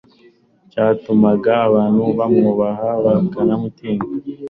cyatumaga 0.71 1.53
abantu 1.67 2.03
bamwubaha 2.17 2.89
bakanamutinya. 3.05 4.07